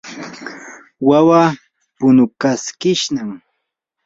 [1.07, 1.49] wawaa
[1.97, 3.29] punukaskishnam.